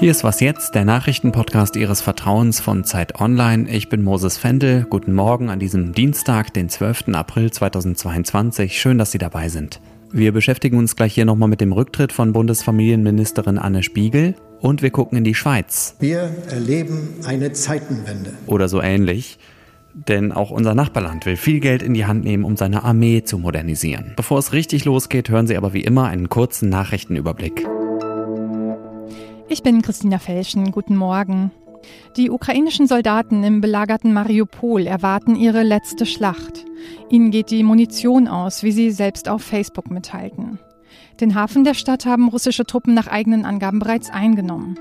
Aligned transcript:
Hier 0.00 0.12
ist 0.12 0.22
was 0.22 0.38
jetzt, 0.38 0.76
der 0.76 0.84
Nachrichtenpodcast 0.84 1.74
Ihres 1.74 2.00
Vertrauens 2.00 2.60
von 2.60 2.84
Zeit 2.84 3.20
Online. 3.20 3.68
Ich 3.68 3.88
bin 3.88 4.04
Moses 4.04 4.38
Fendel. 4.38 4.86
Guten 4.88 5.12
Morgen 5.12 5.50
an 5.50 5.58
diesem 5.58 5.92
Dienstag, 5.92 6.54
den 6.54 6.68
12. 6.68 7.08
April 7.14 7.50
2022. 7.50 8.80
Schön, 8.80 8.96
dass 8.96 9.10
Sie 9.10 9.18
dabei 9.18 9.48
sind. 9.48 9.80
Wir 10.12 10.30
beschäftigen 10.30 10.78
uns 10.78 10.94
gleich 10.94 11.14
hier 11.14 11.24
nochmal 11.24 11.48
mit 11.48 11.60
dem 11.60 11.72
Rücktritt 11.72 12.12
von 12.12 12.32
Bundesfamilienministerin 12.32 13.58
Anne 13.58 13.82
Spiegel 13.82 14.36
und 14.60 14.82
wir 14.82 14.90
gucken 14.90 15.18
in 15.18 15.24
die 15.24 15.34
Schweiz. 15.34 15.96
Wir 15.98 16.30
erleben 16.48 17.16
eine 17.26 17.50
Zeitenwende. 17.50 18.34
Oder 18.46 18.68
so 18.68 18.80
ähnlich. 18.80 19.40
Denn 19.94 20.30
auch 20.30 20.52
unser 20.52 20.76
Nachbarland 20.76 21.26
will 21.26 21.36
viel 21.36 21.58
Geld 21.58 21.82
in 21.82 21.92
die 21.92 22.06
Hand 22.06 22.22
nehmen, 22.22 22.44
um 22.44 22.56
seine 22.56 22.84
Armee 22.84 23.24
zu 23.24 23.36
modernisieren. 23.36 24.12
Bevor 24.14 24.38
es 24.38 24.52
richtig 24.52 24.84
losgeht, 24.84 25.28
hören 25.28 25.48
Sie 25.48 25.56
aber 25.56 25.72
wie 25.72 25.82
immer 25.82 26.04
einen 26.04 26.28
kurzen 26.28 26.68
Nachrichtenüberblick. 26.68 27.66
Ich 29.50 29.62
bin 29.62 29.80
Christina 29.80 30.18
Felschen. 30.18 30.72
Guten 30.72 30.94
Morgen. 30.94 31.50
Die 32.18 32.28
ukrainischen 32.30 32.86
Soldaten 32.86 33.42
im 33.44 33.62
belagerten 33.62 34.12
Mariupol 34.12 34.86
erwarten 34.86 35.36
ihre 35.36 35.62
letzte 35.62 36.04
Schlacht. 36.04 36.66
Ihnen 37.08 37.30
geht 37.30 37.50
die 37.50 37.62
Munition 37.62 38.28
aus, 38.28 38.62
wie 38.62 38.72
sie 38.72 38.90
selbst 38.90 39.26
auf 39.26 39.42
Facebook 39.42 39.90
mitteilten. 39.90 40.58
Den 41.20 41.34
Hafen 41.34 41.64
der 41.64 41.72
Stadt 41.72 42.04
haben 42.04 42.28
russische 42.28 42.66
Truppen 42.66 42.92
nach 42.92 43.06
eigenen 43.06 43.46
Angaben 43.46 43.78
bereits 43.78 44.10
eingenommen. 44.10 44.78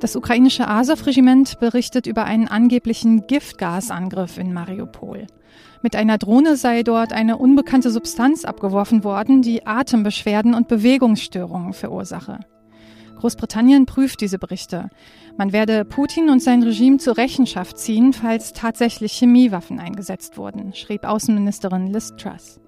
Das 0.00 0.16
ukrainische 0.16 0.66
Azov-Regiment 0.66 1.60
berichtet 1.60 2.08
über 2.08 2.24
einen 2.24 2.48
angeblichen 2.48 3.28
Giftgasangriff 3.28 4.36
in 4.36 4.52
Mariupol. 4.52 5.28
Mit 5.80 5.94
einer 5.94 6.18
Drohne 6.18 6.56
sei 6.56 6.82
dort 6.82 7.12
eine 7.12 7.36
unbekannte 7.36 7.92
Substanz 7.92 8.44
abgeworfen 8.44 9.04
worden, 9.04 9.42
die 9.42 9.64
Atembeschwerden 9.64 10.54
und 10.54 10.66
Bewegungsstörungen 10.66 11.72
verursache. 11.72 12.40
Großbritannien 13.22 13.86
prüft 13.86 14.20
diese 14.20 14.40
Berichte. 14.40 14.90
Man 15.36 15.52
werde 15.52 15.84
Putin 15.84 16.28
und 16.28 16.42
sein 16.42 16.64
Regime 16.64 16.96
zur 16.96 17.16
Rechenschaft 17.16 17.78
ziehen, 17.78 18.12
falls 18.12 18.52
tatsächlich 18.52 19.12
Chemiewaffen 19.12 19.78
eingesetzt 19.78 20.38
wurden, 20.38 20.74
schrieb 20.74 21.04
Außenministerin 21.04 21.86
Liz 21.86 22.16
Truss. 22.16 22.60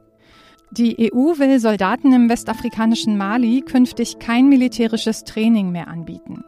Die 0.70 1.12
EU 1.12 1.38
will 1.38 1.58
Soldaten 1.58 2.12
im 2.12 2.28
westafrikanischen 2.28 3.16
Mali 3.16 3.62
künftig 3.62 4.20
kein 4.20 4.48
militärisches 4.48 5.24
Training 5.24 5.72
mehr 5.72 5.88
anbieten. 5.88 6.44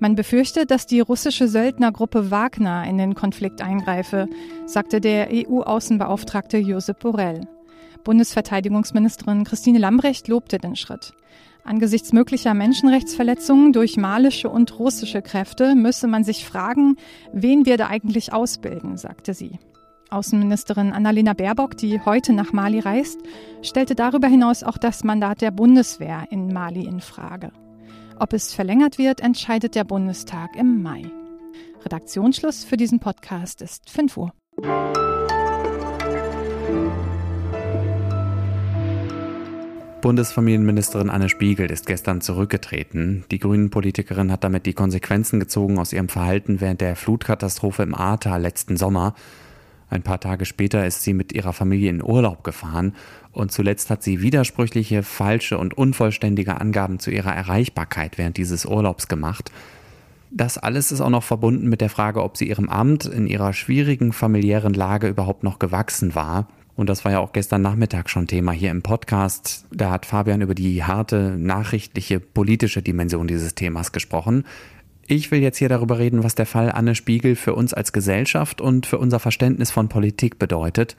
Man 0.00 0.16
befürchtet, 0.16 0.72
dass 0.72 0.86
die 0.86 0.98
russische 0.98 1.46
Söldnergruppe 1.46 2.32
Wagner 2.32 2.84
in 2.88 2.98
den 2.98 3.14
Konflikt 3.14 3.62
eingreife, 3.62 4.26
sagte 4.66 5.00
der 5.00 5.28
EU-Außenbeauftragte 5.30 6.58
Josep 6.58 6.98
Borrell. 6.98 7.42
Bundesverteidigungsministerin 8.02 9.44
Christine 9.44 9.78
Lambrecht 9.78 10.26
lobte 10.26 10.58
den 10.58 10.74
Schritt. 10.74 11.12
Angesichts 11.64 12.12
möglicher 12.12 12.52
Menschenrechtsverletzungen 12.52 13.72
durch 13.72 13.96
malische 13.96 14.50
und 14.50 14.78
russische 14.78 15.22
Kräfte 15.22 15.74
müsse 15.74 16.06
man 16.06 16.22
sich 16.22 16.44
fragen, 16.44 16.96
wen 17.32 17.64
wir 17.64 17.78
da 17.78 17.88
eigentlich 17.88 18.34
ausbilden, 18.34 18.98
sagte 18.98 19.32
sie. 19.32 19.58
Außenministerin 20.10 20.92
Annalena 20.92 21.32
Baerbock, 21.32 21.78
die 21.78 22.00
heute 22.00 22.34
nach 22.34 22.52
Mali 22.52 22.80
reist, 22.80 23.18
stellte 23.62 23.94
darüber 23.94 24.28
hinaus 24.28 24.62
auch 24.62 24.76
das 24.76 25.04
Mandat 25.04 25.40
der 25.40 25.50
Bundeswehr 25.50 26.26
in 26.30 26.52
Mali 26.52 26.84
in 26.84 27.00
Frage. 27.00 27.50
Ob 28.18 28.34
es 28.34 28.52
verlängert 28.52 28.98
wird, 28.98 29.20
entscheidet 29.20 29.74
der 29.74 29.84
Bundestag 29.84 30.56
im 30.56 30.82
Mai. 30.82 31.10
Redaktionsschluss 31.82 32.64
für 32.64 32.76
diesen 32.76 33.00
Podcast 33.00 33.62
ist 33.62 33.90
5 33.90 34.16
Uhr. 34.18 34.32
Bundesfamilienministerin 40.04 41.08
Anne 41.08 41.30
Spiegel 41.30 41.70
ist 41.70 41.86
gestern 41.86 42.20
zurückgetreten. 42.20 43.24
Die 43.30 43.38
Grünen-Politikerin 43.38 44.30
hat 44.30 44.44
damit 44.44 44.66
die 44.66 44.74
Konsequenzen 44.74 45.40
gezogen 45.40 45.78
aus 45.78 45.94
ihrem 45.94 46.10
Verhalten 46.10 46.60
während 46.60 46.82
der 46.82 46.94
Flutkatastrophe 46.94 47.84
im 47.84 47.94
Ahrtal 47.94 48.42
letzten 48.42 48.76
Sommer. 48.76 49.14
Ein 49.88 50.02
paar 50.02 50.20
Tage 50.20 50.44
später 50.44 50.86
ist 50.86 51.04
sie 51.04 51.14
mit 51.14 51.32
ihrer 51.32 51.54
Familie 51.54 51.88
in 51.88 52.02
Urlaub 52.02 52.44
gefahren 52.44 52.94
und 53.32 53.50
zuletzt 53.50 53.88
hat 53.88 54.02
sie 54.02 54.20
widersprüchliche, 54.20 55.02
falsche 55.02 55.56
und 55.56 55.72
unvollständige 55.72 56.60
Angaben 56.60 56.98
zu 56.98 57.10
ihrer 57.10 57.34
Erreichbarkeit 57.34 58.18
während 58.18 58.36
dieses 58.36 58.66
Urlaubs 58.66 59.08
gemacht. 59.08 59.52
Das 60.30 60.58
alles 60.58 60.92
ist 60.92 61.00
auch 61.00 61.08
noch 61.08 61.24
verbunden 61.24 61.70
mit 61.70 61.80
der 61.80 61.88
Frage, 61.88 62.22
ob 62.22 62.36
sie 62.36 62.46
ihrem 62.46 62.68
Amt 62.68 63.06
in 63.06 63.26
ihrer 63.26 63.54
schwierigen 63.54 64.12
familiären 64.12 64.74
Lage 64.74 65.08
überhaupt 65.08 65.44
noch 65.44 65.58
gewachsen 65.58 66.14
war. 66.14 66.48
Und 66.76 66.88
das 66.88 67.04
war 67.04 67.12
ja 67.12 67.20
auch 67.20 67.32
gestern 67.32 67.62
Nachmittag 67.62 68.10
schon 68.10 68.26
Thema 68.26 68.52
hier 68.52 68.70
im 68.70 68.82
Podcast. 68.82 69.64
Da 69.70 69.90
hat 69.90 70.06
Fabian 70.06 70.40
über 70.40 70.54
die 70.54 70.82
harte, 70.82 71.36
nachrichtliche, 71.38 72.18
politische 72.18 72.82
Dimension 72.82 73.28
dieses 73.28 73.54
Themas 73.54 73.92
gesprochen. 73.92 74.44
Ich 75.06 75.30
will 75.30 75.40
jetzt 75.40 75.58
hier 75.58 75.68
darüber 75.68 75.98
reden, 75.98 76.24
was 76.24 76.34
der 76.34 76.46
Fall 76.46 76.72
Anne 76.72 76.94
Spiegel 76.94 77.36
für 77.36 77.54
uns 77.54 77.74
als 77.74 77.92
Gesellschaft 77.92 78.60
und 78.60 78.86
für 78.86 78.98
unser 78.98 79.20
Verständnis 79.20 79.70
von 79.70 79.88
Politik 79.88 80.38
bedeutet. 80.38 80.96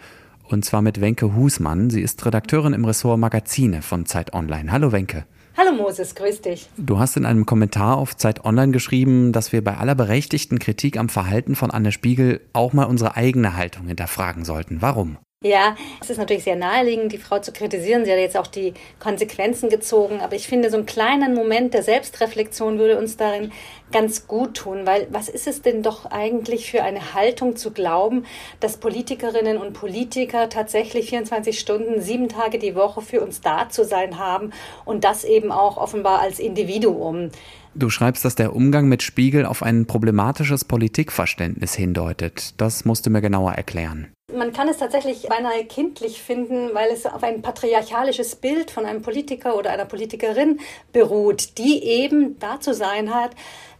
Und 0.48 0.64
zwar 0.64 0.82
mit 0.82 1.02
Wenke 1.02 1.36
Husmann. 1.36 1.90
Sie 1.90 2.02
ist 2.02 2.24
Redakteurin 2.26 2.74
im 2.74 2.86
Ressort 2.86 3.20
Magazine 3.20 3.82
von 3.82 4.06
Zeit 4.06 4.34
Online. 4.34 4.72
Hallo 4.72 4.92
Wenke. 4.92 5.26
Hallo 5.58 5.72
Moses, 5.72 6.16
grüß 6.16 6.42
dich. 6.42 6.70
Du 6.78 7.00
hast 7.00 7.18
in 7.18 7.26
einem 7.26 7.46
Kommentar 7.46 7.98
auf 7.98 8.16
Zeit 8.16 8.46
Online 8.46 8.72
geschrieben, 8.72 9.32
dass 9.32 9.52
wir 9.52 9.64
bei 9.64 9.78
aller 9.78 9.96
berechtigten 9.96 10.60
Kritik 10.60 10.98
am 10.98 11.10
Verhalten 11.10 11.56
von 11.56 11.72
Anne 11.72 11.92
Spiegel 11.92 12.42
auch 12.54 12.74
mal 12.74 12.84
unsere 12.84 13.16
eigene 13.16 13.56
Haltung 13.56 13.88
hinterfragen 13.88 14.46
sollten. 14.46 14.82
Warum? 14.82 15.18
Ja, 15.46 15.76
es 16.02 16.10
ist 16.10 16.18
natürlich 16.18 16.44
sehr 16.44 16.56
naheliegend, 16.56 17.12
die 17.12 17.20
Frau 17.20 17.38
zu 17.38 17.52
kritisieren. 17.52 18.04
Sie 18.04 18.12
hat 18.12 18.18
jetzt 18.18 18.36
auch 18.36 18.48
die 18.48 18.74
Konsequenzen 19.00 19.70
gezogen. 19.70 20.20
Aber 20.22 20.36
ich 20.36 20.48
finde, 20.48 20.72
so 20.72 20.78
einen 20.78 20.88
kleinen 20.88 21.36
Moment 21.36 21.76
der 21.76 21.84
Selbstreflexion 21.84 22.80
würde 22.80 22.98
uns 22.98 23.16
darin 23.16 23.52
ganz 23.92 24.26
gut 24.26 24.56
tun. 24.56 24.88
Weil 24.88 25.06
was 25.12 25.30
ist 25.30 25.46
es 25.46 25.62
denn 25.62 25.84
doch 25.84 26.08
eigentlich 26.08 26.72
für 26.72 26.82
eine 26.82 27.14
Haltung 27.14 27.56
zu 27.58 27.70
glauben, 27.70 28.26
dass 28.60 28.78
Politikerinnen 28.78 29.58
und 29.58 29.74
Politiker 29.74 30.50
tatsächlich 30.50 31.10
24 31.10 31.60
Stunden, 31.60 32.02
sieben 32.02 32.28
Tage 32.28 32.58
die 32.58 32.74
Woche 32.74 33.04
für 33.04 33.22
uns 33.22 33.42
da 33.42 33.70
zu 33.70 33.86
sein 33.86 34.18
haben 34.18 34.50
und 34.84 35.04
das 35.04 35.24
eben 35.24 35.52
auch 35.52 35.78
offenbar 35.78 36.22
als 36.22 36.40
Individuum. 36.40 37.30
Du 37.76 37.92
schreibst, 37.92 38.26
dass 38.26 38.34
der 38.34 38.56
Umgang 38.56 38.88
mit 38.88 39.04
Spiegel 39.04 39.46
auf 39.46 39.62
ein 39.62 39.86
problematisches 39.86 40.66
Politikverständnis 40.66 41.76
hindeutet. 41.76 42.60
Das 42.60 42.84
musst 42.84 43.06
du 43.06 43.12
mir 43.12 43.22
genauer 43.22 43.52
erklären. 43.52 44.08
Man 44.36 44.52
kann 44.52 44.68
es 44.68 44.78
tatsächlich 44.78 45.28
beinahe 45.30 45.64
kindlich 45.64 46.22
finden, 46.22 46.72
weil 46.74 46.92
es 46.92 47.06
auf 47.06 47.24
ein 47.24 47.42
patriarchalisches 47.42 48.36
Bild 48.36 48.70
von 48.70 48.86
einem 48.86 49.02
Politiker 49.02 49.56
oder 49.56 49.72
einer 49.72 49.86
Politikerin 49.86 50.60
beruht, 50.92 51.58
die 51.58 51.84
eben 51.84 52.38
da 52.40 52.60
zu 52.60 52.74
sein 52.74 53.14
hat, 53.14 53.32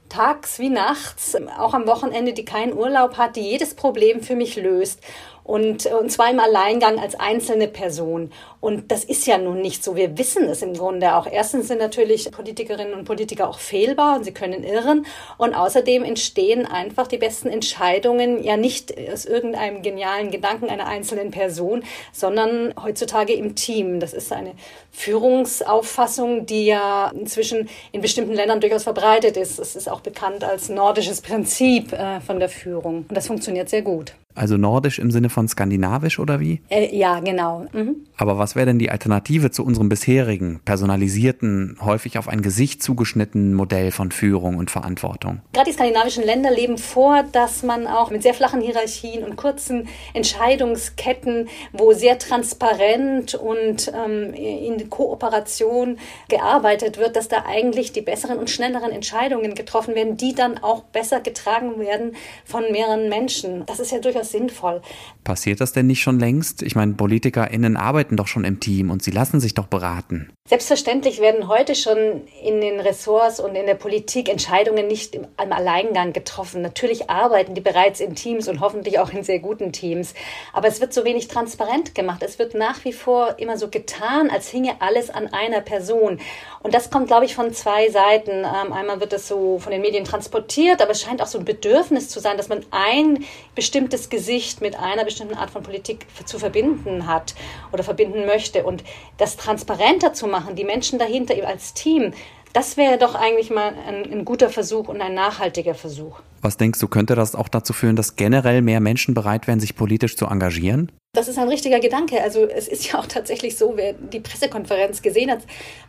tags 0.08 0.60
wie 0.60 0.70
nachts, 0.70 1.36
auch 1.58 1.74
am 1.74 1.88
Wochenende, 1.88 2.32
die 2.32 2.46
keinen 2.46 2.74
Urlaub 2.74 3.18
hat, 3.18 3.36
die 3.36 3.42
jedes 3.42 3.74
Problem 3.74 4.22
für 4.22 4.36
mich 4.36 4.56
löst 4.56 5.02
und, 5.46 5.86
und 5.86 6.12
zwar 6.12 6.32
im 6.32 6.40
Alleingang 6.40 7.00
als 7.00 7.14
einzelne 7.14 7.68
Person. 7.68 8.32
Und 8.60 8.92
das 8.92 9.04
ist 9.04 9.28
ja 9.28 9.38
nun 9.38 9.62
nicht 9.62 9.84
so. 9.84 9.96
Wir 9.96 10.18
wissen 10.18 10.46
es 10.46 10.64
im 10.64 10.74
Grunde 10.74 11.16
auch. 11.16 11.28
Erstens 11.32 11.68
sind 11.68 11.78
natürlich 11.78 12.32
Politikerinnen 12.32 12.96
und 12.96 13.06
Politiker 13.06 13.48
auch 13.48 13.60
fehlbar 13.60 14.18
und 14.18 14.24
sie 14.24 14.34
können 14.34 14.64
irren. 14.64 15.06
Und 15.38 15.54
außerdem 15.54 16.04
entstehen 16.04 16.66
einfach 16.66 17.06
die 17.06 17.20
besten 17.20 17.48
Entscheidungen 17.48 18.44
ja 18.44 18.58
nicht 18.58 18.92
aus 19.14 19.26
irgendeinem 19.26 19.84
genialen 19.84 20.32
Gedanken 20.32 20.68
einer 20.68 20.88
einzelnen 20.88 21.30
Person, 21.30 21.84
sondern 22.12 22.74
heutzutage 22.82 23.34
im 23.34 23.54
Team. 23.54 24.00
Das 24.00 24.14
ist 24.14 24.34
eine 24.34 24.54
Führungsauffassung, 24.92 26.48
die 26.48 26.66
ja 26.66 27.12
inzwischen 27.14 27.70
in 27.92 28.02
bestimmten 28.02 28.34
Ländern 28.34 28.62
durchaus 28.62 28.82
verbreitet 28.82 29.38
ist. 29.38 29.60
Es 29.60 29.76
ist 29.76 29.92
auch 29.92 30.02
bekannt 30.02 30.44
als 30.44 30.70
nordisches 30.70 31.22
Prinzip 31.22 31.94
äh, 31.94 32.20
von 32.20 32.40
der 32.40 32.50
Führung. 32.50 33.06
Und 33.08 33.16
das 33.16 33.28
funktioniert 33.28 33.70
sehr 33.70 33.84
gut. 33.84 34.16
Also 34.36 34.58
nordisch 34.58 35.00
im 35.00 35.12
Sinne 35.12 35.30
von 35.30 35.48
skandinavisch 35.48 36.20
oder 36.20 36.40
wie? 36.42 36.62
Äh, 36.70 36.96
ja, 36.96 37.20
genau. 37.22 37.66
Mhm. 37.72 37.96
Aber 38.18 38.38
was 38.38 38.56
wäre 38.56 38.66
denn 38.66 38.80
die 38.80 38.92
Alternative 38.92 39.50
zu 39.50 39.66
unserem 39.66 39.90
bisherigen, 39.90 40.60
personalisierten, 40.64 41.78
häufig 41.82 42.18
auf 42.18 42.28
ein 42.28 42.42
Gesicht 42.42 42.84
zugeschnittenen 42.84 43.54
Modell 43.54 43.92
von 43.92 44.12
Führung 44.12 44.58
und 44.58 44.70
Verantwortung? 44.72 45.42
Gerade 45.54 45.70
die 45.70 45.74
skandinavischen 45.74 46.24
Länder 46.24 46.52
leben 46.52 46.78
vor, 46.78 47.24
dass 47.32 47.64
man 47.64 47.88
auch 47.88 48.12
mit 48.12 48.24
sehr 48.24 48.34
flachen 48.34 48.62
Hierarchien 48.62 49.24
und 49.24 49.38
kurzen 49.38 49.88
Entscheidungsketten, 50.14 51.48
wo 51.72 51.94
sehr 51.94 52.20
transparent 52.20 53.36
und 53.36 53.92
ähm, 53.94 54.34
in 54.34 54.90
Kooperation 54.90 55.98
gearbeitet 56.28 56.98
wird, 56.98 57.16
dass 57.16 57.30
da 57.30 57.46
eigentlich 57.48 57.94
die 57.94 58.02
besseren 58.02 58.38
und 58.38 58.50
schnelleren 58.50 58.92
Entscheidungen 58.92 59.56
getroffen 59.56 59.96
werden, 59.96 60.18
die 60.18 60.36
dann 60.36 60.58
auch 60.58 60.84
besser 60.84 61.22
getragen 61.22 61.80
werden 61.80 62.16
von 62.44 62.64
mehreren 62.72 63.08
Menschen. 63.08 63.66
Das 63.66 63.80
ist 63.80 63.92
ja 63.92 64.00
durchaus 64.00 64.25
sinnvoll. 64.32 64.82
Passiert 65.24 65.62
das 65.62 65.74
denn 65.74 65.88
nicht 65.88 66.02
schon 66.02 66.20
längst? 66.20 66.62
Ich 66.62 66.76
meine, 66.76 66.94
PolitikerInnen 66.94 67.78
arbeiten 67.78 68.18
doch 68.18 68.28
schon 68.28 68.44
im 68.44 68.60
Team 68.60 68.90
und 68.92 69.04
sie 69.04 69.12
lassen 69.12 69.40
sich 69.40 69.54
doch 69.54 69.68
beraten. 69.68 70.32
Selbstverständlich 70.48 71.22
werden 71.22 71.48
heute 71.48 71.74
schon 71.74 72.28
in 72.44 72.62
den 72.62 72.80
Ressorts 72.80 73.40
und 73.40 73.56
in 73.56 73.66
der 73.66 73.74
Politik 73.74 74.30
Entscheidungen 74.30 74.86
nicht 74.86 75.16
im, 75.16 75.26
Alleingang 75.38 76.14
getroffen. 76.14 76.62
Natürlich 76.62 77.10
arbeiten 77.10 77.56
die 77.56 77.62
bereits 77.62 78.00
in 78.00 78.14
Teams 78.14 78.48
und 78.48 78.60
hoffentlich 78.60 79.00
auch 79.00 79.12
in 79.12 79.24
sehr 79.24 79.40
guten 79.40 79.72
Teams. 79.72 80.14
Aber 80.54 80.68
es 80.68 80.82
wird 80.82 80.94
so 80.94 81.04
wenig 81.04 81.30
transparent 81.30 81.96
gemacht. 81.96 82.22
Es 82.22 82.38
wird 82.38 82.54
nach 82.54 82.86
wie 82.86 82.94
vor 82.94 83.40
immer 83.40 83.58
so 83.58 83.70
getan, 83.70 84.30
als 84.30 84.48
hinge 84.48 84.82
alles 84.82 85.10
an 85.10 85.34
einer 85.34 85.62
Person. 85.62 86.20
Und 86.62 86.76
das 86.76 86.92
kommt, 86.92 87.08
glaube 87.08 87.26
ich, 87.26 87.34
von 87.34 87.52
zwei 87.52 87.90
Seiten. 87.90 88.32
Ähm, 88.32 88.72
einmal 88.72 89.00
wird 89.00 89.14
das 89.14 89.28
so 89.28 89.58
von 89.58 89.72
den 89.72 89.82
Medien 89.82 90.04
transportiert, 90.04 90.80
aber 90.80 90.92
es 90.92 91.02
scheint 91.02 91.24
auch 91.24 91.28
so 91.28 91.40
ein 91.40 91.46
Bedürfnis 91.46 92.10
zu 92.10 92.20
sein, 92.20 92.38
dass 92.38 92.50
man 92.50 92.64
ein 92.70 93.26
bestimmtes 93.56 94.10
Gesicht 94.16 94.62
mit 94.62 94.78
einer 94.78 95.04
bestimmten 95.04 95.36
Art 95.36 95.50
von 95.50 95.62
Politik 95.62 96.08
zu 96.24 96.40
verbinden 96.40 97.06
hat 97.06 97.36
oder 97.74 97.84
verbinden 97.84 98.26
möchte. 98.26 98.64
Und 98.64 98.82
das 99.18 99.36
transparenter 99.36 100.14
zu 100.14 100.26
machen, 100.28 100.56
die 100.56 100.64
Menschen 100.64 101.00
dahinter 101.00 101.36
als 101.46 101.74
Team, 101.74 102.14
das 102.54 102.78
wäre 102.78 102.98
doch 102.98 103.16
eigentlich 103.16 103.50
mal 103.50 103.74
ein, 103.86 104.10
ein, 104.10 104.24
guter 104.24 104.50
Versuch 104.50 104.88
und 104.88 105.02
ein 105.02 105.14
nachhaltiger 105.14 105.76
Versuch. 105.76 106.22
Was 106.42 106.56
denkst 106.56 106.80
du, 106.80 106.88
könnte 106.88 107.14
das 107.14 107.36
auch 107.36 107.50
dazu 107.50 107.74
führen, 107.74 107.98
dass 107.98 108.16
generell 108.16 108.62
mehr 108.62 108.80
Menschen 108.80 109.14
bereit 109.14 109.48
wären, 109.48 109.60
sich 109.60 109.76
politisch 109.76 110.16
zu 110.16 110.28
engagieren? 110.28 110.90
Das 111.16 111.30
ist 111.30 111.40
ein 111.40 111.48
richtiger 111.48 111.80
Gedanke. 111.80 112.22
Also 112.22 112.46
es 112.46 112.68
ist 112.68 112.86
ja 112.92 113.00
auch 113.00 113.06
tatsächlich 113.08 113.58
so, 113.58 113.74
wer 113.76 113.94
die 113.94 114.20
Pressekonferenz 114.20 115.02
gesehen 115.02 115.32
hat, 115.32 115.40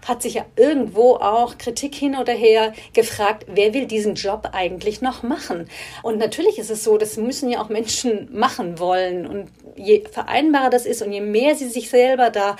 hat 0.06 0.22
sich 0.22 0.34
ja 0.34 0.46
irgendwo 0.56 1.16
auch 1.16 1.58
Kritik 1.58 1.94
hin 1.94 2.16
oder 2.16 2.32
her 2.32 2.72
gefragt, 2.92 3.44
wer 3.48 3.74
will 3.74 3.86
diesen 3.86 4.14
Job 4.14 4.50
eigentlich 4.52 5.02
noch 5.02 5.22
machen? 5.22 5.68
Und 6.02 6.18
natürlich 6.18 6.58
ist 6.58 6.70
es 6.70 6.84
so, 6.84 6.96
das 6.96 7.16
müssen 7.16 7.50
ja 7.50 7.60
auch 7.60 7.68
Menschen 7.68 8.28
machen 8.32 8.78
wollen. 8.78 9.26
Und 9.26 9.50
je 9.76 10.04
vereinbarer 10.10 10.70
das 10.70 10.86
ist 10.86 11.02
und 11.02 11.12
je 11.12 11.20
mehr 11.20 11.54
sie 11.54 11.68
sich 11.68 11.90
selber 11.90 12.30
da 12.30 12.56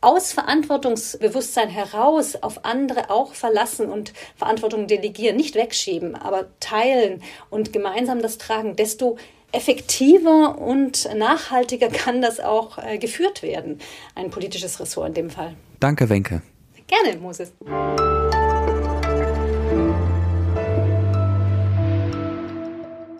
aus 0.00 0.32
Verantwortungsbewusstsein 0.32 1.70
heraus 1.70 2.36
auf 2.36 2.66
andere 2.66 3.08
auch 3.08 3.32
verlassen 3.32 3.90
und 3.90 4.12
Verantwortung 4.36 4.86
delegieren, 4.86 5.36
nicht 5.36 5.54
wegschieben, 5.54 6.14
aber 6.14 6.48
teilen 6.60 7.22
und 7.48 7.72
gemeinsam 7.72 8.20
das 8.20 8.36
tragen, 8.36 8.76
desto 8.76 9.16
effektiver 9.54 10.58
und 10.58 11.08
nachhaltiger 11.16 11.88
kann 11.88 12.20
das 12.20 12.40
auch 12.40 12.78
äh, 12.78 12.98
geführt 12.98 13.42
werden, 13.42 13.78
ein 14.14 14.30
politisches 14.30 14.80
Ressort 14.80 15.08
in 15.08 15.14
dem 15.14 15.30
Fall. 15.30 15.54
Danke, 15.80 16.08
Wenke. 16.08 16.42
Gerne, 16.86 17.18
Moses. 17.18 17.52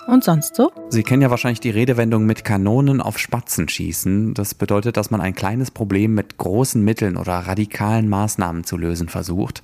Und 0.07 0.23
sonst 0.23 0.55
so? 0.55 0.71
Sie 0.91 1.03
kennen 1.03 1.23
ja 1.23 1.31
wahrscheinlich 1.31 1.61
die 1.61 1.71
Redewendung 1.71 2.27
mit 2.27 2.45
Kanonen 2.45 3.01
auf 3.01 3.19
Spatzen 3.19 3.69
schießen. 3.69 4.35
Das 4.35 4.55
bedeutet, 4.55 4.97
dass 4.97 5.11
man 5.11 5.21
ein 5.21 5.35
kleines 5.35 5.71
Problem 5.71 6.15
mit 6.15 6.37
großen 6.37 6.83
Mitteln 6.85 7.17
oder 7.17 7.33
radikalen 7.33 8.09
Maßnahmen 8.09 8.65
zu 8.65 8.77
lösen 8.77 9.09
versucht. 9.09 9.63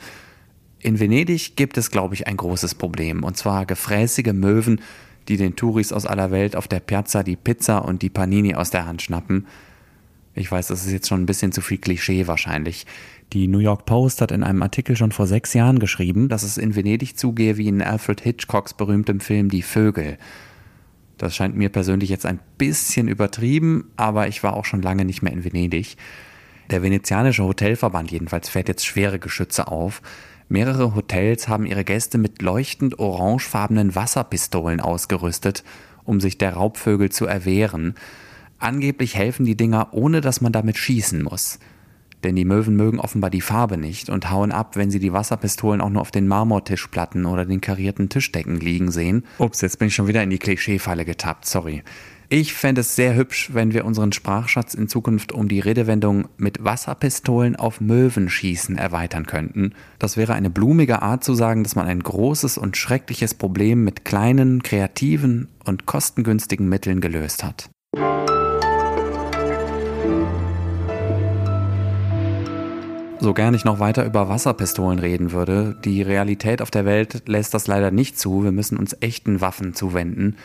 In 0.80 0.98
Venedig 0.98 1.56
gibt 1.56 1.76
es, 1.76 1.90
glaube 1.90 2.14
ich, 2.14 2.26
ein 2.26 2.38
großes 2.38 2.74
Problem, 2.74 3.22
und 3.22 3.36
zwar 3.36 3.66
gefräßige 3.66 4.32
Möwen, 4.32 4.80
die 5.28 5.36
den 5.36 5.56
Touris 5.56 5.92
aus 5.92 6.06
aller 6.06 6.30
Welt 6.30 6.56
auf 6.56 6.68
der 6.68 6.80
Piazza 6.80 7.22
die 7.22 7.36
Pizza 7.36 7.78
und 7.84 8.02
die 8.02 8.10
Panini 8.10 8.54
aus 8.54 8.70
der 8.70 8.86
Hand 8.86 9.02
schnappen. 9.02 9.46
Ich 10.34 10.50
weiß, 10.50 10.68
das 10.68 10.86
ist 10.86 10.92
jetzt 10.92 11.08
schon 11.08 11.22
ein 11.22 11.26
bisschen 11.26 11.52
zu 11.52 11.60
viel 11.60 11.78
Klischee 11.78 12.26
wahrscheinlich. 12.26 12.86
Die 13.32 13.46
New 13.46 13.58
York 13.58 13.84
Post 13.84 14.20
hat 14.20 14.32
in 14.32 14.42
einem 14.42 14.62
Artikel 14.62 14.96
schon 14.96 15.12
vor 15.12 15.26
sechs 15.26 15.54
Jahren 15.54 15.78
geschrieben, 15.78 16.28
dass 16.28 16.42
es 16.42 16.56
in 16.56 16.74
Venedig 16.74 17.16
zugehe 17.16 17.56
wie 17.56 17.68
in 17.68 17.82
Alfred 17.82 18.20
Hitchcocks 18.20 18.74
berühmtem 18.74 19.20
Film 19.20 19.50
Die 19.50 19.62
Vögel. 19.62 20.18
Das 21.18 21.36
scheint 21.36 21.54
mir 21.54 21.68
persönlich 21.68 22.08
jetzt 22.08 22.26
ein 22.26 22.40
bisschen 22.58 23.06
übertrieben, 23.06 23.90
aber 23.96 24.26
ich 24.28 24.42
war 24.42 24.54
auch 24.54 24.64
schon 24.64 24.82
lange 24.82 25.04
nicht 25.04 25.22
mehr 25.22 25.32
in 25.32 25.44
Venedig. 25.44 25.96
Der 26.70 26.82
venezianische 26.82 27.44
Hotelverband 27.44 28.10
jedenfalls 28.10 28.48
fährt 28.48 28.68
jetzt 28.68 28.86
schwere 28.86 29.18
Geschütze 29.18 29.68
auf. 29.68 30.00
Mehrere 30.50 30.96
Hotels 30.96 31.46
haben 31.46 31.64
ihre 31.64 31.84
Gäste 31.84 32.18
mit 32.18 32.42
leuchtend 32.42 32.98
orangefarbenen 32.98 33.94
Wasserpistolen 33.94 34.80
ausgerüstet, 34.80 35.62
um 36.02 36.20
sich 36.20 36.38
der 36.38 36.54
Raubvögel 36.54 37.10
zu 37.10 37.24
erwehren. 37.24 37.94
Angeblich 38.58 39.14
helfen 39.14 39.46
die 39.46 39.56
Dinger, 39.56 39.90
ohne 39.92 40.20
dass 40.20 40.40
man 40.40 40.50
damit 40.50 40.76
schießen 40.76 41.22
muss 41.22 41.60
denn 42.24 42.36
die 42.36 42.44
Möwen 42.44 42.76
mögen 42.76 43.00
offenbar 43.00 43.30
die 43.30 43.40
Farbe 43.40 43.76
nicht 43.76 44.10
und 44.10 44.30
hauen 44.30 44.52
ab, 44.52 44.76
wenn 44.76 44.90
sie 44.90 44.98
die 44.98 45.12
Wasserpistolen 45.12 45.80
auch 45.80 45.90
nur 45.90 46.02
auf 46.02 46.10
den 46.10 46.28
Marmortischplatten 46.28 47.26
oder 47.26 47.46
den 47.46 47.60
karierten 47.60 48.08
Tischdecken 48.08 48.60
liegen 48.60 48.90
sehen. 48.90 49.24
Ups, 49.38 49.60
jetzt 49.60 49.78
bin 49.78 49.88
ich 49.88 49.94
schon 49.94 50.08
wieder 50.08 50.22
in 50.22 50.30
die 50.30 50.38
Klischeefalle 50.38 51.04
getappt, 51.04 51.46
sorry. 51.46 51.82
Ich 52.32 52.54
fände 52.54 52.82
es 52.82 52.94
sehr 52.94 53.16
hübsch, 53.16 53.50
wenn 53.54 53.74
wir 53.74 53.84
unseren 53.84 54.12
Sprachschatz 54.12 54.74
in 54.74 54.86
Zukunft 54.86 55.32
um 55.32 55.48
die 55.48 55.58
Redewendung 55.58 56.28
mit 56.36 56.62
Wasserpistolen 56.62 57.56
auf 57.56 57.80
Möwen 57.80 58.30
schießen 58.30 58.78
erweitern 58.78 59.26
könnten. 59.26 59.74
Das 59.98 60.16
wäre 60.16 60.34
eine 60.34 60.48
blumige 60.48 61.02
Art 61.02 61.24
zu 61.24 61.34
sagen, 61.34 61.64
dass 61.64 61.74
man 61.74 61.88
ein 61.88 62.00
großes 62.00 62.56
und 62.56 62.76
schreckliches 62.76 63.34
Problem 63.34 63.82
mit 63.82 64.04
kleinen, 64.04 64.62
kreativen 64.62 65.48
und 65.64 65.86
kostengünstigen 65.86 66.68
Mitteln 66.68 67.00
gelöst 67.00 67.42
hat. 67.42 67.68
So 73.20 73.34
gern 73.34 73.54
ich 73.54 73.64
noch 73.64 73.78
weiter 73.78 74.04
über 74.04 74.28
Wasserpistolen 74.28 74.98
reden 74.98 75.32
würde, 75.32 75.76
die 75.84 76.02
Realität 76.02 76.62
auf 76.62 76.70
der 76.70 76.84
Welt 76.84 77.28
lässt 77.28 77.54
das 77.54 77.66
leider 77.66 77.90
nicht 77.90 78.18
zu. 78.18 78.44
Wir 78.44 78.52
müssen 78.52 78.78
uns 78.78 78.96
echten 79.00 79.40
Waffen 79.40 79.74
zuwenden. 79.74 80.36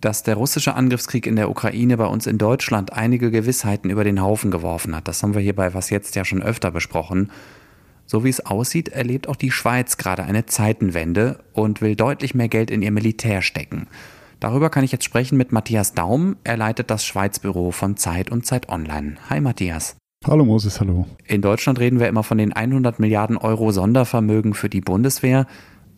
Dass 0.00 0.22
der 0.22 0.34
russische 0.34 0.74
Angriffskrieg 0.74 1.26
in 1.26 1.36
der 1.36 1.50
Ukraine 1.50 1.96
bei 1.96 2.06
uns 2.06 2.26
in 2.26 2.38
Deutschland 2.38 2.92
einige 2.92 3.30
Gewissheiten 3.30 3.90
über 3.90 4.02
den 4.02 4.20
Haufen 4.20 4.50
geworfen 4.50 4.96
hat, 4.96 5.08
das 5.08 5.22
haben 5.22 5.34
wir 5.34 5.42
hier 5.42 5.54
bei 5.54 5.74
Was 5.74 5.90
jetzt 5.90 6.16
ja 6.16 6.24
schon 6.24 6.42
öfter 6.42 6.70
besprochen. 6.70 7.30
So 8.06 8.24
wie 8.24 8.30
es 8.30 8.44
aussieht, 8.44 8.88
erlebt 8.88 9.28
auch 9.28 9.36
die 9.36 9.52
Schweiz 9.52 9.96
gerade 9.96 10.24
eine 10.24 10.46
Zeitenwende 10.46 11.38
und 11.52 11.80
will 11.80 11.94
deutlich 11.94 12.34
mehr 12.34 12.48
Geld 12.48 12.70
in 12.70 12.82
ihr 12.82 12.90
Militär 12.90 13.40
stecken. 13.40 13.86
Darüber 14.40 14.70
kann 14.70 14.84
ich 14.84 14.90
jetzt 14.90 15.04
sprechen 15.04 15.36
mit 15.36 15.52
Matthias 15.52 15.92
Daum. 15.92 16.36
Er 16.42 16.56
leitet 16.56 16.90
das 16.90 17.04
Schweizbüro 17.04 17.70
von 17.70 17.96
Zeit 17.96 18.30
und 18.30 18.46
Zeit 18.46 18.70
Online. 18.70 19.16
Hi 19.28 19.40
Matthias. 19.40 19.99
Hallo 20.26 20.44
Moses, 20.44 20.80
hallo. 20.80 21.06
In 21.26 21.40
Deutschland 21.40 21.78
reden 21.78 21.98
wir 21.98 22.06
immer 22.06 22.22
von 22.22 22.36
den 22.36 22.52
100 22.52 22.98
Milliarden 22.98 23.38
Euro 23.38 23.72
Sondervermögen 23.72 24.52
für 24.52 24.68
die 24.68 24.82
Bundeswehr. 24.82 25.46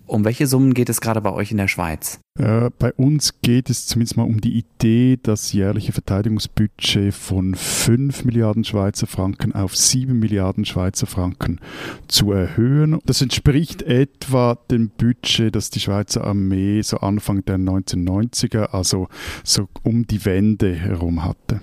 Um 0.06 0.24
welche 0.24 0.46
Summen 0.46 0.74
geht 0.74 0.88
es 0.88 1.00
gerade 1.00 1.20
bei 1.20 1.32
euch 1.32 1.50
in 1.50 1.56
der 1.56 1.66
Schweiz? 1.66 2.20
Äh, 2.38 2.70
bei 2.78 2.92
uns 2.92 3.40
geht 3.42 3.68
es 3.68 3.86
zumindest 3.86 4.16
mal 4.16 4.22
um 4.22 4.40
die 4.40 4.58
Idee, 4.58 5.18
das 5.20 5.52
jährliche 5.52 5.90
Verteidigungsbudget 5.90 7.12
von 7.12 7.56
5 7.56 8.24
Milliarden 8.24 8.62
Schweizer 8.62 9.08
Franken 9.08 9.56
auf 9.56 9.76
7 9.76 10.16
Milliarden 10.16 10.64
Schweizer 10.64 11.06
Franken 11.08 11.58
zu 12.06 12.30
erhöhen. 12.30 13.00
Das 13.04 13.22
entspricht 13.22 13.82
etwa 13.82 14.56
dem 14.70 14.90
Budget, 14.90 15.56
das 15.56 15.70
die 15.70 15.80
Schweizer 15.80 16.22
Armee 16.22 16.80
so 16.82 16.98
Anfang 16.98 17.44
der 17.44 17.58
1990er, 17.58 18.66
also 18.66 19.08
so 19.42 19.68
um 19.82 20.06
die 20.06 20.24
Wende 20.24 20.72
herum 20.76 21.24
hatte. 21.24 21.60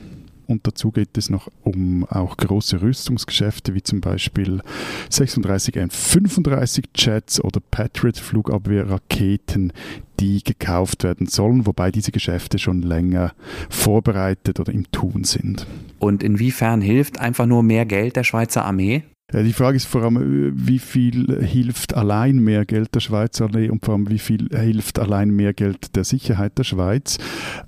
Und 0.49 0.65
dazu 0.65 0.89
geht 0.89 1.15
es 1.15 1.29
noch 1.29 1.47
um 1.61 2.05
auch 2.05 2.35
große 2.35 2.81
Rüstungsgeschäfte, 2.81 3.75
wie 3.75 3.83
zum 3.83 4.01
Beispiel 4.01 4.63
36 5.11 5.75
N35 5.75 6.85
Jets 6.95 7.43
oder 7.43 7.59
Patriot 7.59 8.17
Flugabwehrraketen, 8.17 9.71
die 10.19 10.43
gekauft 10.43 11.03
werden 11.03 11.27
sollen, 11.27 11.67
wobei 11.67 11.91
diese 11.91 12.11
Geschäfte 12.11 12.57
schon 12.57 12.81
länger 12.81 13.33
vorbereitet 13.69 14.59
oder 14.59 14.73
im 14.73 14.91
Tun 14.91 15.23
sind. 15.23 15.67
Und 15.99 16.23
inwiefern 16.23 16.81
hilft 16.81 17.19
einfach 17.19 17.45
nur 17.45 17.61
mehr 17.61 17.85
Geld 17.85 18.15
der 18.15 18.23
Schweizer 18.23 18.65
Armee? 18.65 19.03
Die 19.31 19.53
Frage 19.53 19.77
ist 19.77 19.85
vor 19.85 20.01
allem, 20.01 20.53
wie 20.55 20.79
viel 20.79 21.45
hilft 21.45 21.95
allein 21.95 22.39
mehr 22.39 22.65
Geld 22.65 22.95
der 22.95 22.99
Schweizer 22.99 23.45
Armee 23.45 23.69
und 23.69 23.85
vor 23.85 23.93
allem, 23.93 24.09
wie 24.09 24.17
viel 24.17 24.49
hilft 24.49 24.97
allein 24.97 25.29
mehr 25.29 25.53
Geld 25.53 25.95
der 25.95 26.03
Sicherheit 26.03 26.57
der 26.57 26.63
Schweiz. 26.63 27.19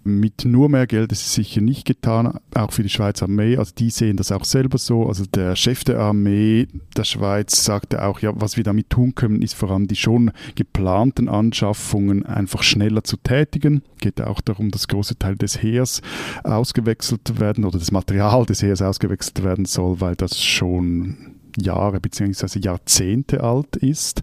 Mit 0.03 0.43
nur 0.43 0.69
mehr 0.69 0.87
Geld 0.87 1.11
ist 1.11 1.21
es 1.21 1.35
sicher 1.35 1.61
nicht 1.61 1.85
getan, 1.85 2.39
auch 2.55 2.71
für 2.71 2.81
die 2.81 2.89
Schweizer 2.89 3.25
Armee. 3.25 3.57
Also 3.57 3.73
die 3.77 3.91
sehen 3.91 4.17
das 4.17 4.31
auch 4.31 4.43
selber 4.43 4.79
so. 4.79 5.05
Also 5.05 5.25
der 5.25 5.55
Chef 5.55 5.83
der 5.83 5.99
Armee 5.99 6.67
der 6.97 7.03
Schweiz 7.03 7.63
sagte 7.63 8.03
auch, 8.03 8.19
ja, 8.21 8.31
was 8.33 8.57
wir 8.57 8.63
damit 8.63 8.89
tun 8.89 9.13
können, 9.13 9.43
ist 9.43 9.53
vor 9.53 9.69
allem 9.69 9.87
die 9.87 9.95
schon 9.95 10.31
geplanten 10.55 11.29
Anschaffungen 11.29 12.25
einfach 12.25 12.63
schneller 12.63 13.03
zu 13.03 13.17
tätigen. 13.17 13.83
Geht 13.99 14.19
auch 14.19 14.41
darum, 14.41 14.71
dass 14.71 14.87
große 14.87 15.19
Teile 15.19 15.35
des 15.35 15.61
Heers 15.61 16.01
ausgewechselt 16.43 17.39
werden 17.39 17.65
oder 17.65 17.77
das 17.77 17.91
Material 17.91 18.47
des 18.47 18.63
Heers 18.63 18.81
ausgewechselt 18.81 19.43
werden 19.43 19.65
soll, 19.65 20.01
weil 20.01 20.15
das 20.15 20.41
schon 20.43 21.30
Jahre 21.59 21.99
bzw. 21.99 22.59
Jahrzehnte 22.59 23.43
alt 23.43 23.75
ist. 23.77 24.21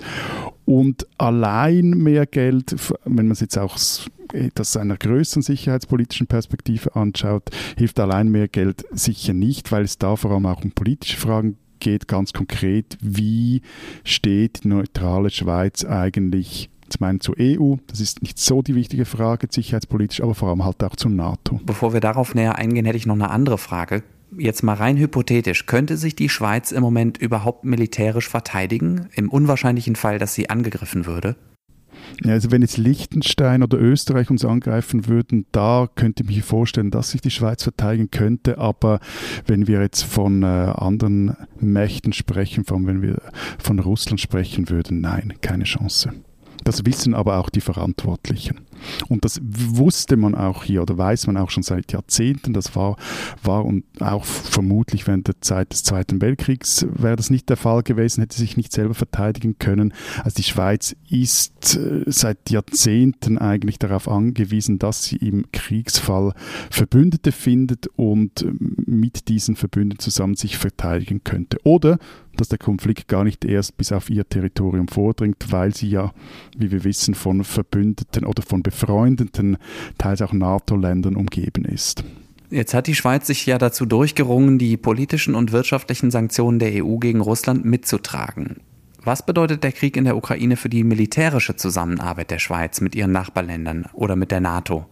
Und 0.65 1.07
allein 1.17 1.91
mehr 1.91 2.27
Geld, 2.27 2.77
wenn 3.05 3.27
man 3.27 3.31
es 3.31 3.41
jetzt 3.41 3.59
auch 3.59 3.79
das 4.55 4.77
einer 4.77 4.97
größeren 4.97 5.43
sicherheitspolitischen 5.43 6.27
Perspektive 6.27 6.95
anschaut, 6.95 7.51
hilft 7.79 7.99
allein 7.99 8.29
mehr 8.29 8.49
Geld 8.49 8.85
sicher 8.91 9.33
nicht, 9.33 9.73
weil 9.73 9.85
es 9.85 9.97
da 9.97 10.17
vor 10.17 10.33
allem 10.33 10.47
auch 10.47 10.63
um 10.63 10.73
politische 10.73 11.17
Fragen 11.17 11.57
geht, 11.81 12.09
ganz 12.09 12.33
konkret, 12.33 12.99
wie 13.01 13.63
steht 14.05 14.65
die 14.65 14.69
neutrale 14.69 15.31
Schweiz 15.31 15.85
eigentlich 15.85 16.69
Zum 16.89 17.07
einen 17.07 17.21
zur 17.21 17.37
EU, 17.39 17.77
das 17.87 18.01
ist 18.01 18.23
nicht 18.23 18.39
so 18.39 18.63
die 18.63 18.75
wichtige 18.75 19.05
Frage, 19.05 19.47
sicherheitspolitisch, 19.51 20.23
aber 20.23 20.35
vor 20.35 20.49
allem 20.49 20.65
halt 20.65 20.83
auch 20.83 20.97
zur 20.97 21.11
NATO. 21.11 21.61
Bevor 21.65 21.93
wir 21.93 22.01
darauf 22.01 22.35
näher 22.35 22.57
eingehen, 22.57 22.87
hätte 22.87 22.97
ich 22.97 23.07
noch 23.07 23.15
eine 23.15 23.31
andere 23.31 23.59
Frage. 23.59 24.03
Jetzt 24.37 24.63
mal 24.63 24.75
rein 24.75 24.97
hypothetisch, 24.99 25.67
könnte 25.67 25.97
sich 25.97 26.15
die 26.15 26.29
Schweiz 26.29 26.71
im 26.71 26.83
Moment 26.83 27.19
überhaupt 27.19 27.65
militärisch 27.65 28.29
verteidigen, 28.29 29.09
im 29.15 29.31
unwahrscheinlichen 29.31 29.97
Fall, 29.97 30.19
dass 30.19 30.35
sie 30.35 30.51
angegriffen 30.51 31.07
würde? 31.07 31.37
Ja, 32.25 32.33
also 32.33 32.51
wenn 32.51 32.63
jetzt 32.63 32.77
Liechtenstein 32.77 33.63
oder 33.63 33.79
Österreich 33.79 34.31
uns 34.31 34.45
angreifen 34.45 35.07
würden, 35.07 35.47
da 35.53 35.89
könnte 35.95 36.23
ich 36.23 36.29
mir 36.29 36.43
vorstellen, 36.43 36.91
dass 36.91 37.11
sich 37.11 37.21
die 37.21 37.31
Schweiz 37.31 37.63
verteidigen 37.63 38.11
könnte. 38.11 38.59
Aber 38.59 39.01
wenn 39.47 39.67
wir 39.67 39.81
jetzt 39.81 40.03
von 40.03 40.43
äh, 40.43 40.47
anderen 40.47 41.37
Mächten 41.61 42.13
sprechen, 42.13 42.65
vor 42.65 42.77
allem 42.77 42.87
wenn 42.87 43.03
wir 43.03 43.21
von 43.59 43.79
Russland 43.79 44.21
sprechen 44.21 44.69
würden, 44.69 45.01
nein, 45.01 45.35
keine 45.41 45.65
Chance. 45.65 46.13
Das 46.69 46.85
wissen 46.85 47.15
aber 47.15 47.39
auch 47.39 47.49
die 47.49 47.63
Verantwortlichen. 47.63 48.61
Und 49.09 49.25
das 49.25 49.41
wusste 49.43 50.19
man 50.19 50.35
auch 50.35 50.65
hier 50.65 50.83
oder 50.83 50.99
weiß 50.99 51.27
man 51.27 51.39
auch 51.39 51.49
schon 51.49 51.63
seit 51.63 51.93
Jahrzehnten. 51.93 52.53
Das 52.53 52.77
war, 52.77 52.97
war 53.43 53.65
und 53.65 53.85
auch 54.01 54.27
vermutlich 54.27 55.07
während 55.07 55.29
der 55.29 55.41
Zeit 55.41 55.73
des 55.73 55.83
Zweiten 55.83 56.21
Weltkriegs 56.21 56.87
wäre 56.93 57.17
das 57.17 57.31
nicht 57.31 57.49
der 57.49 57.57
Fall 57.57 57.83
gewesen, 57.83 58.21
hätte 58.21 58.37
sich 58.37 58.59
nicht 58.59 58.73
selber 58.73 58.93
verteidigen 58.93 59.59
können. 59.59 59.95
Also 60.25 60.37
die 60.37 60.43
Schweiz 60.43 60.95
ist 61.09 61.75
äh, 61.77 62.03
seit 62.05 62.51
Jahrzehnten 62.51 63.39
eigentlich 63.39 63.79
darauf 63.79 64.07
angewiesen, 64.07 64.79
dass 64.79 65.05
sie 65.05 65.17
im 65.17 65.51
Kriegsfall 65.53 66.35
Verbündete 66.69 67.33
findet 67.33 67.87
und 67.97 68.43
äh, 68.43 68.53
mit 68.85 69.29
diesen 69.29 69.57
Verbündeten 69.57 70.01
zusammen 70.01 70.37
sich 70.37 70.59
verteidigen 70.59 71.25
könnte. 71.25 71.57
Oder 71.65 71.99
dass 72.39 72.49
der 72.49 72.59
Konflikt 72.59 73.09
gar 73.09 73.25
nicht 73.25 73.45
erst 73.45 73.77
bis 73.77 73.93
auf 73.93 74.09
ihr 74.09 74.29
Territorium 74.29 74.89
vordringt, 74.89 75.51
weil 75.51 75.75
sie 75.75 75.91
ja, 75.91 76.13
wie 76.57 76.71
wir 76.71 76.85
wissen, 76.85 77.15
von 77.15 77.45
Verbündeten 77.45 78.25
oder 78.25 78.43
von 78.43 78.63
befreundeten, 78.63 79.59
teils 79.99 80.23
auch 80.23 80.33
NATO-Ländern 80.33 81.17
umgeben 81.17 81.65
ist. 81.65 82.05
Jetzt 82.51 82.73
hat 82.73 82.87
die 82.87 82.95
Schweiz 82.95 83.27
sich 83.27 83.45
ja 83.45 83.59
dazu 83.59 83.85
durchgerungen, 83.85 84.59
die 84.59 84.79
politischen 84.79 85.35
und 85.35 85.53
wirtschaftlichen 85.53 86.11
Sanktionen 86.11 86.59
der 86.59 86.83
EU 86.83 86.97
gegen 86.97 87.21
Russland 87.21 87.65
mitzutragen. 87.65 88.57
Was 89.05 89.25
bedeutet 89.25 89.65
der 89.65 89.73
Krieg 89.73 89.97
in 89.97 90.05
der 90.05 90.17
Ukraine 90.17 90.57
für 90.57 90.69
die 90.69 90.85
militärische 90.85 91.57
Zusammenarbeit 91.57 92.31
der 92.31 92.39
Schweiz 92.39 92.81
mit 92.81 92.95
ihren 92.95 93.13
Nachbarländern 93.13 93.87
oder 93.93 94.17
mit 94.17 94.31
der 94.31 94.41
NATO? 94.41 94.87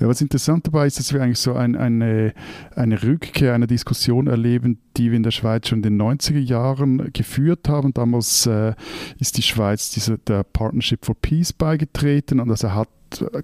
Was 0.00 0.20
interessant 0.20 0.66
dabei 0.66 0.86
ist, 0.86 0.98
dass 0.98 1.12
wir 1.12 1.22
eigentlich 1.22 1.38
so 1.38 1.54
ein, 1.54 1.76
eine, 1.76 2.32
eine 2.74 3.02
Rückkehr 3.02 3.54
einer 3.54 3.66
Diskussion 3.66 4.26
erleben, 4.26 4.78
die 4.96 5.10
wir 5.10 5.16
in 5.16 5.22
der 5.22 5.30
Schweiz 5.30 5.68
schon 5.68 5.78
in 5.78 5.98
den 5.98 6.02
90er 6.02 6.38
Jahren 6.38 7.12
geführt 7.12 7.68
haben. 7.68 7.92
Damals 7.92 8.46
äh, 8.46 8.74
ist 9.18 9.36
die 9.36 9.42
Schweiz 9.42 9.90
diese, 9.90 10.18
der 10.18 10.44
Partnership 10.44 11.04
for 11.04 11.14
Peace 11.14 11.52
beigetreten 11.52 12.40
und 12.40 12.50
also 12.50 12.72
hat 12.72 12.88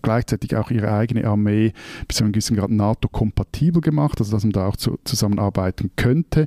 gleichzeitig 0.03 0.57
auch 0.57 0.71
ihre 0.71 0.93
eigene 0.93 1.27
Armee 1.27 1.73
bis 2.07 2.19
zu 2.19 2.25
einem 2.25 2.33
gewissen 2.33 2.57
Grad 2.57 2.71
NATO-kompatibel 2.71 3.81
gemacht, 3.81 4.21
also 4.21 4.33
dass 4.33 4.45
man 4.45 4.53
da 4.53 4.67
auch 4.67 4.77
zu, 4.77 4.99
zusammenarbeiten 5.05 5.91
könnte. 5.97 6.47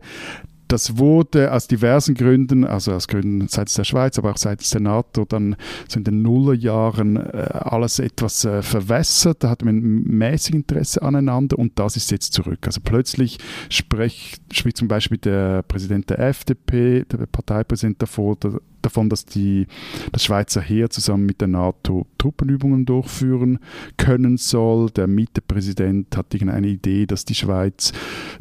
Das 0.67 0.97
wurde 0.97 1.53
aus 1.53 1.67
diversen 1.67 2.15
Gründen, 2.15 2.65
also 2.65 2.93
aus 2.93 3.07
Gründen 3.07 3.47
seitens 3.47 3.75
der 3.75 3.83
Schweiz, 3.85 4.17
aber 4.17 4.31
auch 4.31 4.37
seitens 4.37 4.69
der 4.71 4.81
NATO, 4.81 5.25
dann 5.25 5.55
so 5.87 5.97
in 5.97 6.03
den 6.03 6.21
Nullerjahren 6.21 7.17
äh, 7.17 7.49
alles 7.51 7.99
etwas 7.99 8.43
äh, 8.45 8.61
verwässert. 8.61 9.43
Da 9.43 9.49
hat 9.49 9.63
man 9.63 9.79
mäßig 9.81 10.55
Interesse 10.55 11.01
aneinander 11.01 11.57
und 11.57 11.79
das 11.79 11.95
ist 11.95 12.11
jetzt 12.11 12.33
zurück. 12.33 12.59
Also 12.65 12.81
plötzlich 12.83 13.37
spricht, 13.69 14.41
spricht 14.53 14.77
zum 14.77 14.87
Beispiel 14.87 15.17
der 15.17 15.63
Präsident 15.63 16.09
der 16.09 16.19
FDP, 16.19 17.05
der 17.05 17.25
Parteipräsident 17.25 18.01
davor, 18.01 18.37
davon, 18.87 19.09
dass 19.09 19.25
die, 19.25 19.67
das 20.11 20.23
Schweizer 20.23 20.61
Heer 20.61 20.89
zusammen 20.89 21.25
mit 21.25 21.41
der 21.41 21.47
NATO 21.47 22.07
Truppenübungen 22.17 22.85
durchführen 22.85 23.59
können 23.97 24.37
soll. 24.37 24.89
Der 24.91 25.07
Mitte-Präsident 25.07 26.15
hat 26.15 26.33
irgendeine 26.33 26.67
Idee, 26.67 27.05
dass 27.05 27.25
die 27.25 27.35
Schweiz 27.35 27.93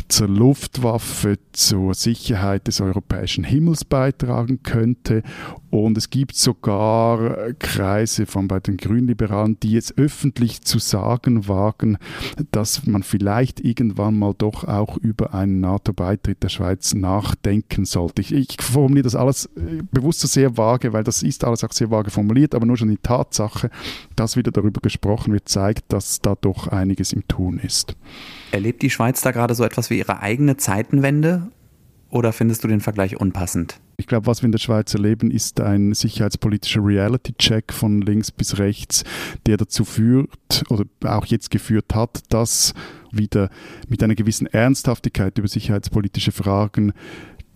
zur 0.09 0.29
Luftwaffe, 0.29 1.39
zur 1.53 1.95
Sicherheit 1.95 2.67
des 2.67 2.81
europäischen 2.81 3.45
Himmels 3.45 3.85
beitragen 3.85 4.63
könnte. 4.63 5.23
Und 5.71 5.99
es 5.99 6.11
gibt 6.11 6.37
sogar 6.37 7.53
Kreise 7.59 8.27
von 8.27 8.47
bei 8.47 8.61
den 8.61 8.77
Grünliberalen, 8.77 9.59
die 9.61 9.73
jetzt 9.73 9.99
öffentlich 9.99 10.63
zu 10.63 10.79
sagen 10.79 11.49
wagen, 11.49 11.99
dass 12.53 12.87
man 12.87 13.03
vielleicht 13.03 13.61
irgendwann 13.61 14.19
mal 14.19 14.35
doch 14.37 14.65
auch 14.65 14.97
über 14.97 15.35
einen 15.35 15.61
NATO-Beitritt 15.61 16.43
der 16.43 16.49
Schweiz 16.49 16.95
nachdenken 16.95 17.85
sollte. 17.85 18.23
Ich, 18.23 18.33
ich 18.33 18.57
formuliere 18.61 19.05
das 19.05 19.17
alles 19.17 19.47
äh, 19.57 19.83
bewusst 19.91 20.21
so 20.21 20.29
sehr 20.29 20.57
vage, 20.57 20.93
weil 20.93 21.05
das 21.05 21.23
ist 21.23 21.45
alles 21.45 21.65
auch 21.65 21.73
sehr 21.73 21.91
vage 21.91 22.11
formuliert, 22.11 22.55
aber 22.55 22.67
nur 22.67 22.77
schon 22.77 22.91
die 22.91 22.99
Tatsache, 22.99 23.71
dass 24.15 24.37
wieder 24.37 24.53
darüber 24.53 24.81
gesprochen 24.81 25.33
wird, 25.33 25.49
zeigt, 25.49 25.93
dass 25.93 26.21
da 26.21 26.37
doch 26.41 26.69
einiges 26.69 27.13
im 27.13 27.27
Tun 27.27 27.59
ist. 27.59 27.97
Erlebt 28.53 28.83
die 28.83 28.91
Schweiz 28.91 29.21
da 29.21 29.33
gerade 29.33 29.55
so 29.55 29.65
etwas 29.65 29.91
wie 29.91 29.99
ihre 29.99 30.21
eigene 30.21 30.57
Zeitenwende? 30.57 31.49
Oder 32.09 32.33
findest 32.33 32.63
du 32.63 32.69
den 32.69 32.81
Vergleich 32.81 33.21
unpassend? 33.21 33.81
Ich 33.99 34.07
glaube, 34.07 34.27
was 34.27 34.43
wir 34.43 34.47
in 34.47 34.53
der 34.53 34.59
Schweiz 34.59 34.93
erleben, 34.93 35.31
ist 35.31 35.61
ein 35.61 35.95
sicherheitspolitischer 35.95 36.85
Reality-Check 36.85 37.73
von 37.73 38.03
links 38.03 38.31
bis 38.31 38.59
rechts, 38.59 39.05
der 39.47 39.57
dazu 39.57 39.85
führt 39.85 40.65
oder 40.69 40.85
auch 41.05 41.25
jetzt 41.27 41.51
geführt 41.51 41.95
hat, 41.95 42.21
dass 42.29 42.75
wieder 43.11 43.49
mit 43.89 44.03
einer 44.03 44.15
gewissen 44.15 44.47
Ernsthaftigkeit 44.47 45.39
über 45.39 45.49
sicherheitspolitische 45.49 46.33
Fragen 46.33 46.93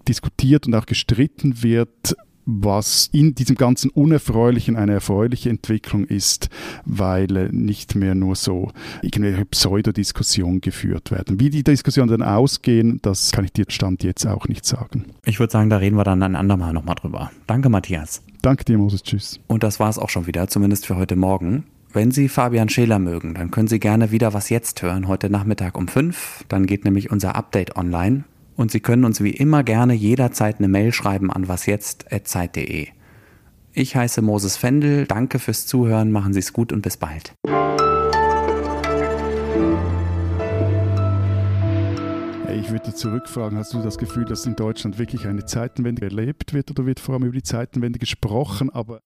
diskutiert 0.08 0.66
und 0.66 0.74
auch 0.74 0.86
gestritten 0.86 1.62
wird, 1.62 2.16
was 2.46 3.08
in 3.12 3.34
diesem 3.34 3.56
ganzen 3.56 3.90
Unerfreulichen 3.90 4.76
eine 4.76 4.92
erfreuliche 4.94 5.50
Entwicklung 5.50 6.04
ist, 6.04 6.48
weil 6.84 7.36
äh, 7.36 7.48
nicht 7.52 7.94
mehr 7.94 8.14
nur 8.14 8.36
so 8.36 8.70
irgendwelche 9.02 9.44
Pseudodiskussionen 9.44 10.60
geführt 10.60 11.10
werden. 11.10 11.40
Wie 11.40 11.50
die 11.50 11.62
Diskussionen 11.62 12.10
dann 12.10 12.22
ausgehen, 12.22 13.00
das 13.02 13.32
kann 13.32 13.44
ich 13.44 13.52
dir 13.52 13.64
Stand 13.68 14.02
jetzt 14.02 14.26
auch 14.26 14.48
nicht 14.48 14.64
sagen. 14.64 15.06
Ich 15.24 15.38
würde 15.38 15.52
sagen, 15.52 15.70
da 15.70 15.76
reden 15.76 15.96
wir 15.96 16.04
dann 16.04 16.22
ein 16.22 16.36
andermal 16.36 16.72
nochmal 16.72 16.96
drüber. 16.96 17.30
Danke, 17.46 17.68
Matthias. 17.68 18.22
Danke 18.42 18.64
dir, 18.64 18.78
Moses. 18.78 19.02
Tschüss. 19.02 19.40
Und 19.46 19.62
das 19.62 19.80
war 19.80 19.90
es 19.90 19.98
auch 19.98 20.08
schon 20.08 20.26
wieder, 20.26 20.48
zumindest 20.48 20.86
für 20.86 20.96
heute 20.96 21.16
Morgen. 21.16 21.64
Wenn 21.92 22.12
Sie 22.12 22.28
Fabian 22.28 22.68
Scheler 22.68 23.00
mögen, 23.00 23.34
dann 23.34 23.50
können 23.50 23.66
Sie 23.66 23.80
gerne 23.80 24.12
wieder 24.12 24.32
was 24.32 24.48
jetzt 24.48 24.80
hören, 24.82 25.08
heute 25.08 25.28
Nachmittag 25.28 25.76
um 25.76 25.88
5. 25.88 26.44
Dann 26.48 26.66
geht 26.66 26.84
nämlich 26.84 27.10
unser 27.10 27.34
Update 27.34 27.76
online. 27.76 28.24
Und 28.56 28.70
Sie 28.70 28.80
können 28.80 29.04
uns 29.04 29.22
wie 29.22 29.30
immer 29.30 29.62
gerne 29.62 29.94
jederzeit 29.94 30.58
eine 30.58 30.68
Mail 30.68 30.92
schreiben 30.92 31.32
an 31.32 31.48
wasjetzt.zeit.de. 31.48 32.88
Ich 33.72 33.94
heiße 33.94 34.20
Moses 34.20 34.56
Fendel, 34.56 35.06
danke 35.06 35.38
fürs 35.38 35.66
Zuhören, 35.66 36.10
machen 36.10 36.32
Sie 36.32 36.40
es 36.40 36.52
gut 36.52 36.72
und 36.72 36.82
bis 36.82 36.96
bald. 36.96 37.34
Ich 42.70 42.72
würde 42.72 42.92
zurückfragen, 42.92 43.58
hast 43.58 43.72
du 43.74 43.82
das 43.82 43.96
Gefühl, 43.96 44.24
dass 44.24 44.44
in 44.44 44.56
Deutschland 44.56 44.98
wirklich 44.98 45.26
eine 45.26 45.44
Zeitenwende 45.44 46.02
erlebt 46.02 46.52
wird 46.52 46.70
oder 46.70 46.84
wird 46.84 47.00
vor 47.00 47.14
allem 47.14 47.24
über 47.24 47.34
die 47.34 47.42
Zeitenwende 47.42 47.98
gesprochen, 47.98 48.70
aber 48.70 48.98